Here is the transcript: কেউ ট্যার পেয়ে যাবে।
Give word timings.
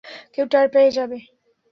কেউ 0.33 0.45
ট্যার 0.51 0.67
পেয়ে 0.73 0.91
যাবে। 0.91 1.17